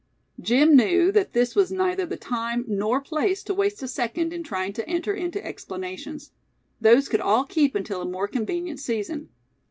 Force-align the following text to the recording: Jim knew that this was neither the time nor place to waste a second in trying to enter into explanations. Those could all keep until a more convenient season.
Jim 0.39 0.75
knew 0.75 1.11
that 1.11 1.33
this 1.33 1.55
was 1.55 1.71
neither 1.71 2.07
the 2.07 2.17
time 2.17 2.65
nor 2.67 2.99
place 2.99 3.43
to 3.43 3.53
waste 3.53 3.83
a 3.83 3.87
second 3.87 4.33
in 4.33 4.41
trying 4.41 4.73
to 4.73 4.89
enter 4.89 5.13
into 5.13 5.45
explanations. 5.45 6.31
Those 6.81 7.07
could 7.07 7.21
all 7.21 7.43
keep 7.43 7.75
until 7.75 8.01
a 8.01 8.05
more 8.09 8.27
convenient 8.27 8.79
season. 8.79 9.29